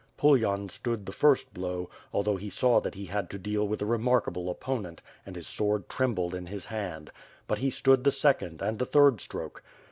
[0.17, 3.85] Pulyan stood ll:he first blow, although he saw that he had to deal with a
[3.85, 7.11] re markable opponent and his sword trembled in his hand;
[7.45, 9.61] but he stood the second, and the third stroke.